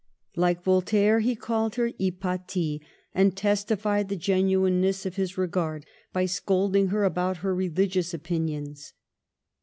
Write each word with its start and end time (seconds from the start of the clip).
Like 0.35 0.63
Voltaire, 0.63 1.19
he 1.19 1.35
called 1.35 1.75
her" 1.75 1.89
Hy 2.01 2.09
patie"; 2.09 2.81
and 3.13 3.37
testified 3.37 4.09
the 4.09 4.15
genuineness 4.15 5.05
of 5.05 5.15
his 5.15 5.37
re 5.37 5.45
gard 5.45 5.85
by 6.11 6.25
scolding 6.25 6.87
her 6.87 7.03
about 7.03 7.37
her 7.45 7.53
religious 7.53 8.11
opinions. 8.11 8.93